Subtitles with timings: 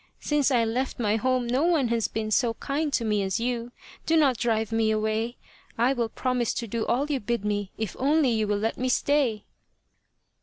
[0.19, 3.71] Since I left my home no one has been so kind to me as you.
[4.07, 5.37] Do not drive me away.
[5.77, 8.89] I will promise to do all you bid me if only you will let me
[8.89, 9.45] stay."